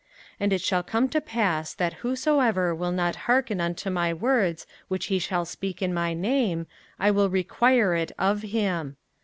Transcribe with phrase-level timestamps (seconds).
[0.01, 0.09] 05:018:019
[0.39, 5.05] And it shall come to pass, that whosoever will not hearken unto my words which
[5.13, 6.65] he shall speak in my name,
[6.97, 8.97] I will require it of him.